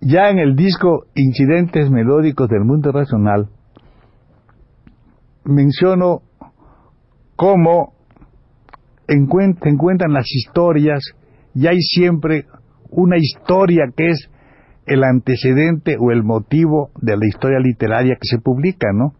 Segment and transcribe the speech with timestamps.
[0.00, 3.48] Ya en el disco Incidentes Melódicos del Mundo Racional,
[5.44, 6.22] menciono
[7.34, 7.94] cómo
[9.08, 11.00] se encuentran las historias
[11.54, 12.44] y hay siempre
[12.90, 14.28] una historia que es
[14.86, 19.14] el antecedente o el motivo de la historia literaria que se publica, ¿no?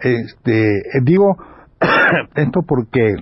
[0.00, 1.36] Este, digo
[2.34, 3.14] esto porque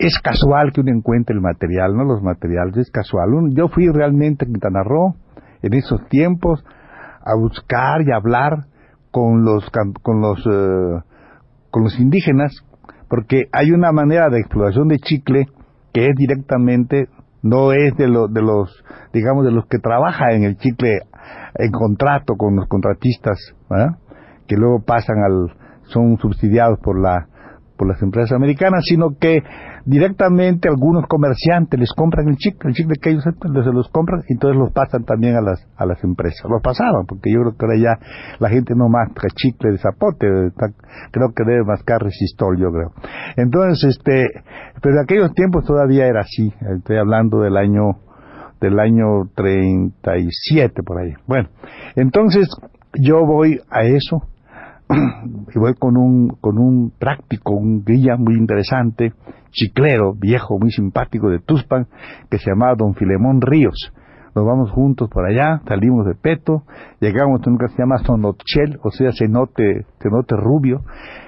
[0.00, 2.04] es casual que uno encuentre el material, ¿no?
[2.04, 3.28] Los materiales, es casual.
[3.54, 5.14] Yo fui realmente a Quintana Roo
[5.62, 6.64] en esos tiempos
[7.20, 8.64] a buscar y hablar
[9.10, 9.70] con los
[10.02, 11.02] con los eh,
[11.70, 12.64] con los indígenas
[13.08, 15.48] porque hay una manera de explotación de chicle
[15.92, 17.08] que es directamente
[17.42, 21.00] no es de de los digamos de los que trabajan en el chicle
[21.56, 23.36] en contrato con los contratistas
[24.46, 25.52] que luego pasan al
[25.88, 27.26] son subsidiados por la
[27.80, 29.42] por las empresas americanas, sino que
[29.86, 34.34] directamente algunos comerciantes les compran el chicle, el chicle que ellos se los compran y
[34.34, 36.44] entonces los pasan también a las a las empresas.
[36.50, 40.26] Los pasaban, porque yo creo que ahora ya la gente no masca chicle de zapote,
[41.10, 42.92] creo que debe mascar resistol, yo creo.
[43.38, 44.26] Entonces, este,
[44.82, 47.96] pero en aquellos tiempos todavía era así, estoy hablando del año
[48.60, 51.14] del año 37 por ahí.
[51.26, 51.48] Bueno,
[51.96, 52.46] entonces
[52.92, 54.28] yo voy a eso,
[55.54, 59.12] y voy con un, con un práctico, un guía muy interesante,
[59.50, 61.86] chiclero, viejo, muy simpático de Tuspan,
[62.30, 63.92] que se llamaba Don Filemón Ríos.
[64.34, 66.62] Nos vamos juntos por allá, salimos de Peto,
[67.00, 70.82] llegamos a un lugar que se llama Sonochel, o sea, cenote, cenote rubio.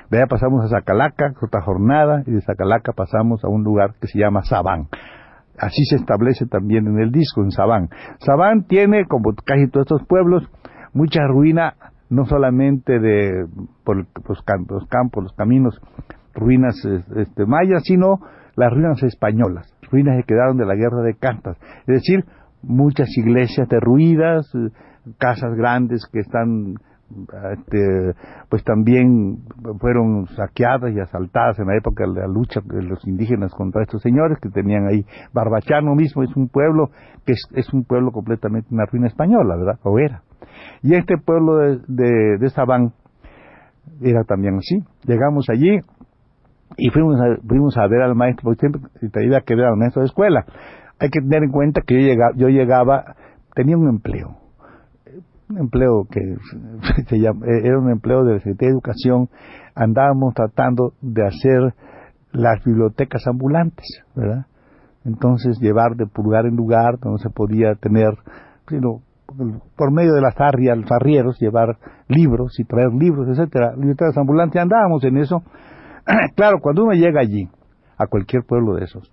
[0.08, 4.06] De allá pasamos a Zacalaca, otra jornada, y de Zacalaca pasamos a un lugar que
[4.06, 4.86] se llama Sabán.
[5.58, 7.88] Así se establece también en el disco, en Sabán.
[8.18, 10.48] Sabán tiene, como casi todos estos pueblos,
[10.92, 11.74] mucha ruina
[12.12, 13.46] no solamente de
[13.84, 15.80] por los, campos, los caminos,
[16.34, 16.76] ruinas
[17.16, 18.20] este, mayas, sino
[18.54, 21.56] las ruinas españolas, ruinas que quedaron de la guerra de Cantas.
[21.86, 22.26] Es decir,
[22.62, 24.68] muchas iglesias derruidas, eh,
[25.16, 26.74] casas grandes que están
[27.52, 28.14] este,
[28.50, 29.38] pues también
[29.80, 34.02] fueron saqueadas y asaltadas en la época de la lucha de los indígenas contra estos
[34.02, 35.04] señores que tenían ahí.
[35.32, 36.90] Barbachano mismo es un pueblo
[37.24, 39.78] que es, es un pueblo completamente una ruina española, ¿verdad?
[39.82, 40.22] O era.
[40.82, 42.92] Y este pueblo de, de, de Sabán
[44.00, 44.82] era también así.
[45.04, 45.80] Llegamos allí
[46.76, 49.76] y fuimos a, fuimos a ver al maestro, porque siempre te iba que ver al
[49.76, 50.44] maestro de escuela.
[50.98, 53.16] Hay que tener en cuenta que yo llegaba, yo llegaba
[53.54, 54.36] tenía un empleo,
[55.50, 56.20] un empleo que
[57.08, 59.28] se llama, era un empleo de Secretaría de Educación,
[59.74, 61.74] andábamos tratando de hacer
[62.32, 64.46] las bibliotecas ambulantes, ¿verdad?
[65.04, 68.16] Entonces llevar de lugar en lugar, donde se podía tener,
[68.68, 69.02] sino
[69.76, 71.78] por medio de las arrias, los arrieros, llevar
[72.08, 75.42] libros y traer libros, etcétera, bibliotecas ambulantes, andábamos en eso.
[76.36, 77.48] claro, cuando uno llega allí,
[77.98, 79.10] a cualquier pueblo de esos,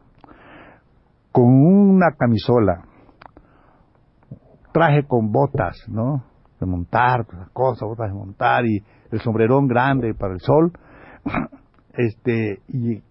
[1.31, 2.83] con una camisola,
[4.71, 6.23] traje con botas, ¿no?
[6.59, 10.71] De montar, cosas, botas de montar y el sombrerón grande para el sol,
[11.93, 13.01] este, y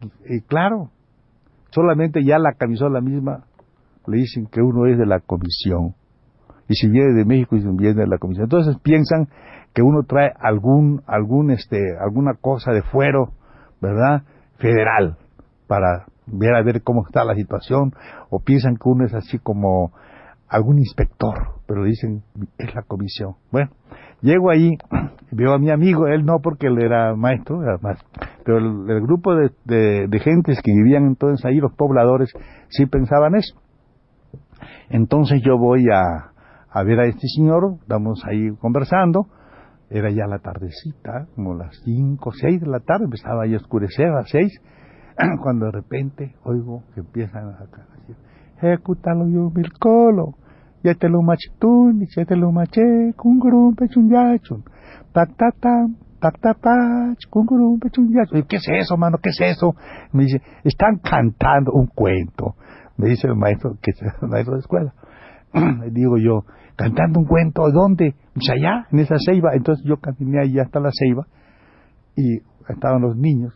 [0.47, 0.91] claro,
[1.71, 3.45] solamente ya la camisola misma
[4.07, 5.95] le dicen que uno es de la comisión
[6.69, 8.45] y si viene de México y si viene de la comisión.
[8.45, 9.29] Entonces piensan
[9.75, 13.33] que uno trae algún, algún, este, alguna cosa de fuero,
[13.81, 14.23] ¿verdad?
[14.59, 15.17] Federal,
[15.67, 17.93] para ver a ver cómo está la situación,
[18.31, 19.93] o piensan que uno es así como
[20.49, 21.35] algún inspector,
[21.67, 22.23] pero dicen,
[22.59, 23.35] es la comisión.
[23.51, 23.71] Bueno,
[24.21, 24.77] llego ahí,
[25.31, 27.99] veo a mi amigo, él no porque él era maestro, además,
[28.45, 32.33] pero el, grupo de, de, de gentes que vivían entonces ahí, los pobladores,
[32.69, 33.55] sí pensaban eso.
[34.91, 36.33] Entonces yo voy a,
[36.71, 39.27] a ver a este señor, estamos ahí conversando,
[39.91, 44.07] era ya la tardecita, como las cinco, seis de la tarde, empezaba ya a oscurecer
[44.07, 44.53] a las seis,
[45.43, 48.17] cuando de repente oigo que empiezan a decir,
[48.59, 50.35] ejecutalo yo mil colo,
[50.83, 54.63] ya te lo machetún, ya te lo maché, kungurum pechun yachun,
[55.13, 58.13] tac tac tam, tac tac pach, kungurum pechun.
[58.47, 59.19] ¿Qué es eso, mano?
[59.23, 59.75] ¿Qué es eso?
[60.13, 62.55] Me dice, están cantando un cuento,
[62.97, 64.95] me dice el maestro, que es el maestro de escuela.
[65.93, 66.45] Digo yo,
[66.77, 68.15] cantando un cuento, ¿dónde?
[68.51, 69.51] Allá, en esa ceiba.
[69.55, 71.27] Entonces yo caminé allá hasta la ceiba
[72.17, 73.55] y estaban los niños,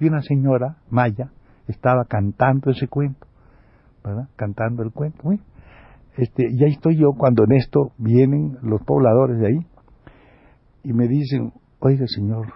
[0.00, 1.30] y una señora, Maya,
[1.68, 3.26] estaba cantando ese cuento,
[4.04, 4.28] ¿verdad?
[4.36, 5.30] Cantando el cuento.
[6.16, 9.58] Este, y ahí estoy yo cuando en esto vienen los pobladores de ahí
[10.84, 12.52] y me dicen, oiga señor,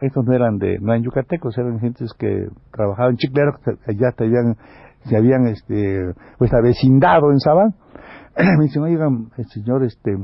[0.00, 4.12] estos no eran de, no eran yucatecos, eran gentes que trabajaban en Chiclero, que ya
[4.12, 4.56] se habían,
[5.04, 7.74] se habían este, pues avecindado en Sabán.
[8.58, 10.16] me dicen, oigan, el señor, este,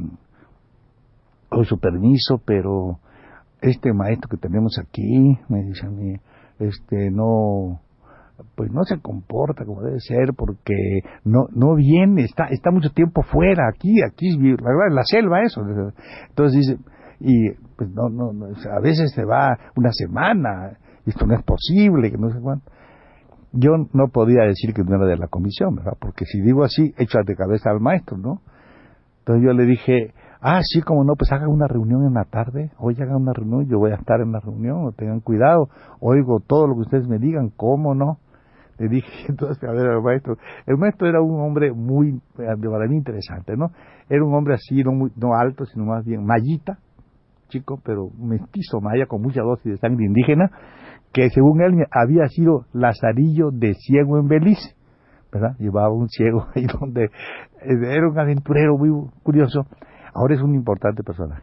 [1.49, 3.01] con su permiso, pero
[3.61, 6.15] este maestro que tenemos aquí, me dice a mí,
[6.59, 7.81] este, no,
[8.55, 10.75] pues no se comporta como debe ser porque
[11.25, 15.63] no no viene, está está mucho tiempo fuera, aquí, aquí, la en la selva eso.
[16.29, 16.79] Entonces dice,
[17.21, 22.19] y pues no, no, a veces se va una semana, esto no es posible, que
[22.19, 22.71] no sé cuánto.
[23.53, 25.95] Yo no podía decir que no era de la comisión, ¿verdad?
[25.99, 28.41] Porque si digo así, echo de cabeza al maestro, ¿no?
[29.21, 32.71] Entonces yo le dije, ah, sí, como no, pues hagan una reunión en la tarde,
[32.79, 35.69] hoy hagan una reunión, yo voy a estar en la reunión, tengan cuidado,
[36.01, 38.19] oigo todo lo que ustedes me digan, ¿cómo no?
[38.79, 40.37] Le dije entonces a ver al maestro.
[40.67, 43.71] El maestro era un hombre muy, para mí interesante, ¿no?
[44.09, 46.79] Era un hombre así, no, muy, no alto, sino más bien mallita,
[47.49, 50.51] chico, pero mestizo maya con mucha dosis de sangre indígena,
[51.19, 54.77] que según él había sido lazarillo de ciego en Belice,
[55.33, 55.57] ¿verdad?
[55.59, 57.11] Llevaba un ciego ahí donde eh,
[57.61, 58.91] era un aventurero muy
[59.25, 59.67] curioso.
[60.15, 61.43] Ahora es un importante personaje.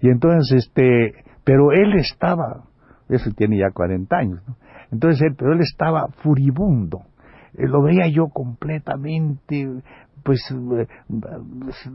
[0.00, 1.12] Y entonces, este,
[1.42, 2.64] pero él estaba,
[3.08, 4.56] eso tiene ya 40 años, ¿no?
[4.92, 7.00] Entonces, él, pero él estaba furibundo.
[7.54, 9.66] Eh, lo veía yo completamente,
[10.22, 10.86] pues, eh,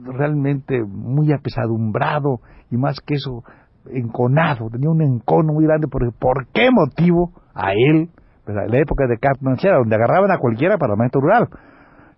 [0.03, 3.43] realmente muy apesadumbrado y más que eso,
[3.89, 8.09] enconado, tenía un encono muy grande, porque ¿por qué motivo a él,
[8.47, 11.47] en la época de Cartmanchera, donde agarraban a cualquiera para maestro rural,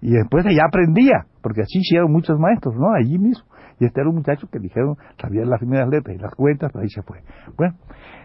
[0.02, 2.94] y después ya aprendía, porque así hicieron muchos maestros, ¿no?
[2.94, 3.46] Allí mismo.
[3.80, 6.90] Y este era un muchacho que dijeron, sabía las primeras letras y las cuentas, ahí
[6.90, 7.20] se fue.
[7.58, 7.76] Bueno,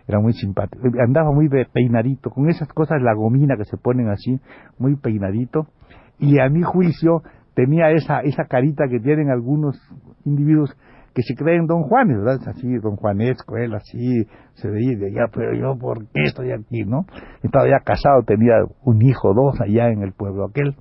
[0.06, 4.40] era muy simpático, andaba muy peinadito, con esas cosas, la gomina que se ponen así,
[4.78, 5.66] muy peinadito,
[6.18, 7.22] y a mi juicio
[7.54, 9.76] tenía esa, esa carita que tienen algunos
[10.24, 10.76] individuos
[11.18, 12.38] que se creen don Juanes, ¿verdad?
[12.46, 14.24] Así, don Juanesco, él así,
[14.54, 17.06] se veía de allá, pero yo, ¿por qué estoy aquí, no?
[17.42, 18.54] Estaba ya casado, tenía
[18.84, 20.76] un hijo, dos allá en el pueblo aquel,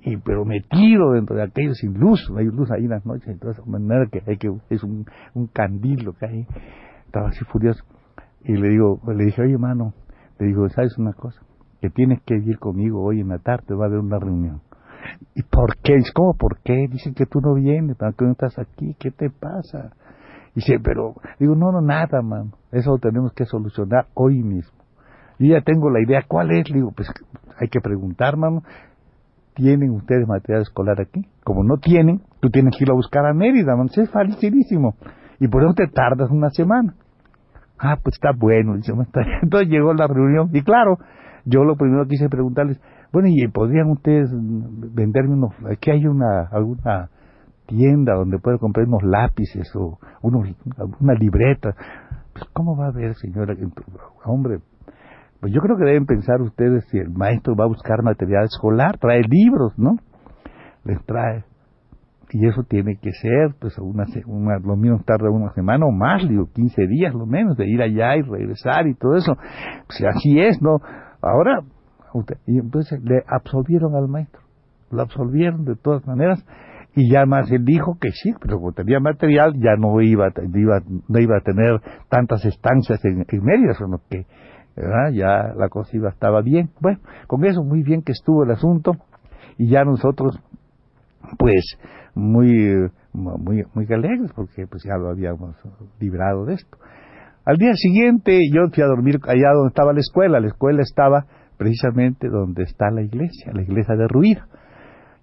[0.00, 3.28] y pero metido dentro de aquello sin luz, no hay luz ahí en las noches,
[3.28, 6.46] entonces, de manera que hay que, es un, un candil lo que hay,
[7.04, 7.84] estaba así furioso,
[8.44, 9.92] y le digo, le dije, oye hermano,
[10.38, 11.42] le digo, ¿sabes una cosa?
[11.82, 14.62] Que tienes que ir conmigo hoy en la tarde, va a haber una reunión.
[15.34, 15.94] ¿Y por qué?
[16.14, 16.86] ¿Cómo por qué?
[16.88, 18.94] Dicen que tú no vienes, ¿para qué no estás aquí?
[18.98, 19.92] ¿Qué te pasa?
[20.54, 22.52] Dice, pero, digo, no, no, nada, mano.
[22.72, 24.72] Eso lo tenemos que solucionar hoy mismo.
[25.38, 26.64] Y ya tengo la idea, ¿cuál es?
[26.64, 27.10] digo, pues
[27.58, 28.62] hay que preguntar, mano.
[29.54, 31.26] ¿Tienen ustedes material escolar aquí?
[31.44, 33.88] Como no tienen, tú tienes que ir a buscar a Mérida, mano.
[33.94, 34.94] Es facilísimo.
[35.40, 36.94] Y por eso te tardas una semana.
[37.78, 38.74] Ah, pues está bueno.
[39.42, 40.50] Entonces llegó la reunión.
[40.52, 40.98] Y claro,
[41.44, 42.80] yo lo primero que quise preguntarles,
[43.12, 47.10] bueno, ¿y podrían ustedes venderme unos, aquí hay una, alguna
[47.66, 50.48] tienda donde pueda comprar unos lápices o unos,
[51.00, 51.74] una libreta?
[52.32, 53.54] Pues, ¿cómo va a haber, señora?
[54.24, 54.58] Hombre,
[55.40, 58.98] pues yo creo que deben pensar ustedes si el maestro va a buscar material escolar,
[58.98, 59.96] trae libros, ¿no?
[60.84, 61.44] Les trae.
[62.32, 66.28] Y eso tiene que ser, pues, una, una, lo menos tarda una semana o más,
[66.28, 69.36] digo, 15 días lo menos, de ir allá y regresar y todo eso.
[69.86, 70.78] Pues así es, ¿no?
[71.22, 71.60] Ahora,
[72.46, 74.40] y entonces le absolvieron al maestro,
[74.90, 76.44] lo absolvieron de todas maneras,
[76.94, 80.80] y ya más él dijo que sí, pero como tenía material ya no iba, iba
[81.08, 84.24] no iba a tener tantas estancias en, en sino que
[85.12, 86.70] ya la cosa iba, estaba bien.
[86.80, 88.92] Bueno, con eso muy bien que estuvo el asunto,
[89.58, 90.38] y ya nosotros,
[91.38, 91.78] pues,
[92.14, 95.56] muy, muy, muy alegres, porque pues ya lo habíamos
[96.00, 96.78] librado de esto.
[97.44, 101.26] Al día siguiente yo fui a dormir allá donde estaba la escuela, la escuela estaba
[101.56, 104.46] precisamente donde está la iglesia, la iglesia derruida.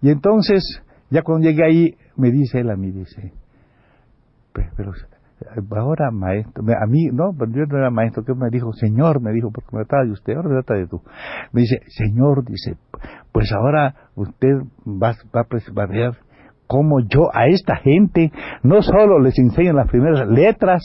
[0.01, 3.33] Y entonces, ya cuando llegué ahí, me dice él a mí, dice,
[4.75, 4.91] pero,
[5.77, 9.51] ahora maestro, a mí, no, yo no era maestro, que me dijo, señor, me dijo,
[9.51, 11.01] porque me trata de usted, ahora me trata de tú.
[11.51, 12.77] Me dice, señor, dice,
[13.31, 15.47] pues ahora usted va, va,
[15.77, 16.17] va a ver
[16.67, 18.31] cómo yo a esta gente
[18.63, 20.81] no solo les enseño las primeras letras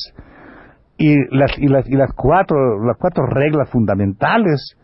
[0.96, 4.76] y las, y las, y las cuatro, las cuatro reglas fundamentales,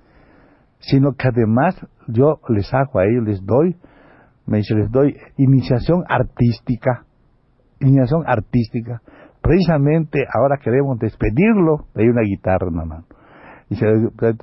[0.87, 1.75] sino que además
[2.09, 3.77] yo les hago a ellos, les doy,
[4.47, 7.05] me dice, les doy iniciación artística,
[7.81, 9.01] iniciación artística.
[9.41, 13.05] Precisamente ahora queremos despedirlo, hay una guitarra en la mano.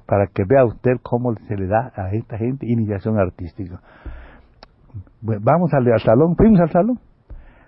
[0.05, 3.79] para que vea usted cómo se le da a esta gente iniciación artística.
[5.21, 6.99] vamos al, al salón, fuimos al salón,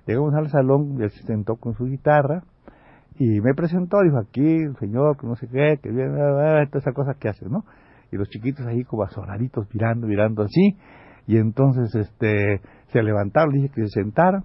[0.08, 2.44] llegamos al salón, él se sentó con su guitarra,
[3.20, 6.18] Y me presentó, dijo, aquí, el señor, que no sé qué, que viene,
[6.68, 7.63] todas esas cosas que hace, ¿no?
[8.13, 10.77] Y los chiquitos ahí como azoraditos, mirando, mirando así.
[11.25, 14.43] Y entonces, este, se levantaron, dije que se sentaran.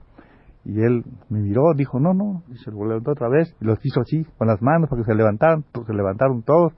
[0.65, 4.01] Y él me miró, dijo, no, no, y se levantó otra vez, y los hizo
[4.01, 6.73] así, con las manos, para que se levantaran, se levantaron todos.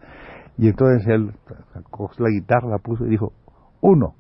[0.59, 1.33] Y entonces él
[1.73, 3.33] sacó la guitarra, la puso y dijo,
[3.81, 4.15] uno,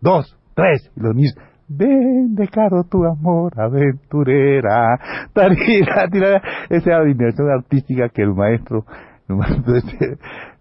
[0.00, 0.90] dos, tres.
[0.96, 1.34] Y los niños,
[1.68, 4.98] ven, declaro tu amor aventurera.
[5.32, 6.40] Tarira, tirada.
[6.70, 8.84] Esa era la dimensión artística que el maestro,
[9.28, 9.36] el
[9.76, 10.18] este,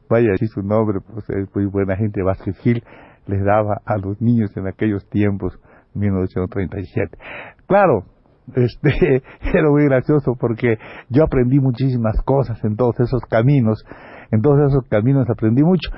[0.10, 2.56] vaya decir su nombre, pues es muy buena gente, Vázquez
[3.28, 5.58] les daba a los niños en aquellos tiempos,
[5.94, 7.18] 1937.
[7.68, 8.06] Claro,
[8.54, 10.78] este era muy gracioso porque
[11.10, 13.84] yo aprendí muchísimas cosas en todos esos caminos,
[14.32, 15.90] en todos esos caminos aprendí mucho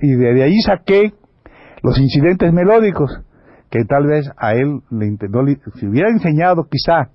[0.00, 1.12] y de ahí saqué
[1.82, 3.20] los incidentes melódicos
[3.70, 5.44] que tal vez a él le intentó,
[5.76, 7.10] si hubiera enseñado quizá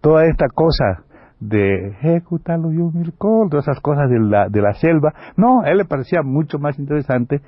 [0.00, 1.04] toda esta cosa
[1.40, 5.84] de ejecutalo yo todas esas cosas de la, de la selva, no, a él le
[5.86, 7.40] parecía mucho más interesante,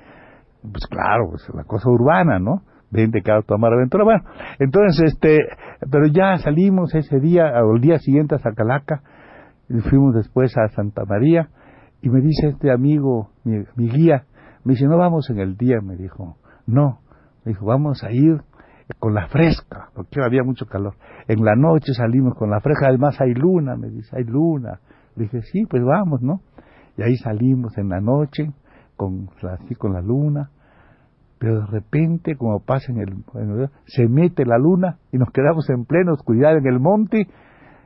[0.62, 2.62] pues claro, pues la cosa urbana, ¿no?
[2.90, 4.04] Vente cada tomar aventura.
[4.04, 4.22] Bueno,
[4.58, 5.38] entonces, este,
[5.90, 9.02] pero ya salimos ese día, al día siguiente a Zacalaca,
[9.68, 11.48] y fuimos después a Santa María,
[12.02, 14.24] y me dice este amigo, mi, mi guía,
[14.64, 17.00] me dice, no vamos en el día, me dijo, no,
[17.44, 18.42] me dijo, vamos a ir
[18.98, 20.94] con la fresca, porque había mucho calor.
[21.28, 24.80] En la noche salimos con la fresca, además hay luna, me dice, hay luna.
[25.16, 26.40] Le dije, sí, pues vamos, ¿no?
[26.96, 28.52] Y ahí salimos en la noche,
[28.96, 30.50] con, así con la luna,
[31.38, 35.84] pero de repente, como pasa en el, se mete la luna y nos quedamos en
[35.86, 37.26] plena oscuridad en el monte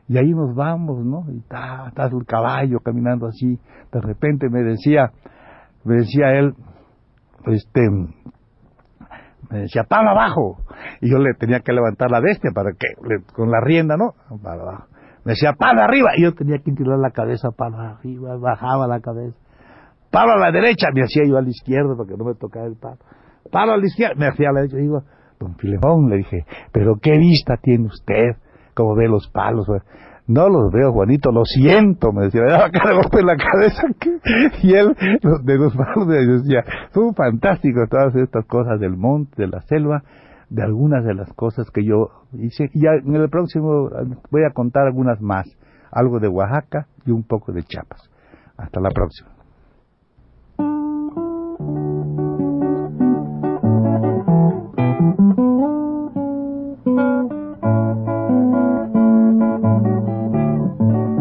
[0.08, 1.24] y ahí nos vamos, ¿no?
[1.32, 3.58] Y está, el caballo caminando así.
[3.92, 5.10] De repente me decía,
[5.84, 6.54] me decía él,
[7.46, 7.80] este,
[9.50, 10.58] me decía, palo abajo.
[11.00, 12.88] Y yo le tenía que levantar la bestia para que,
[13.34, 14.14] con la rienda, ¿no?
[14.42, 14.84] Para abajo.
[15.24, 16.10] Me decía, palo arriba.
[16.16, 19.36] Y yo tenía que tirar la cabeza para arriba, bajaba la cabeza.
[20.10, 22.66] Palo a la derecha, me hacía yo a la izquierda para que no me tocara
[22.66, 22.98] el palo
[23.50, 25.02] palo a la izquierda, me hacía a la derecha, digo,
[25.38, 28.36] don Filemón, le dije, pero qué vista tiene usted,
[28.74, 29.66] como ve los palos,
[30.26, 33.82] no los veo, Juanito, lo siento, me decía, me daba cada golpe en la cabeza,
[34.62, 34.94] y él,
[35.44, 40.02] de los palos, me decía, son fantásticos todas estas cosas del monte, de la selva,
[40.48, 43.90] de algunas de las cosas que yo hice, y en el próximo
[44.30, 45.46] voy a contar algunas más,
[45.90, 48.10] algo de Oaxaca y un poco de Chiapas.
[48.56, 49.30] Hasta la próxima.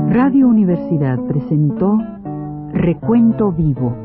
[0.10, 1.98] Radio Universidad presentó
[2.72, 4.05] Recuento Vivo.